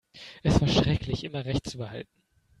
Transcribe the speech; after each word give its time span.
Es 0.41 0.59
war 0.59 0.67
schrecklich, 0.67 1.23
immer 1.23 1.45
Recht 1.45 1.69
zu 1.69 1.77
behalten. 1.77 2.23